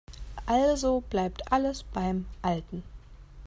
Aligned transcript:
Also 0.47 1.01
bleibt 1.09 1.51
alles 1.51 1.83
beim 1.83 2.25
Alten. 2.41 2.81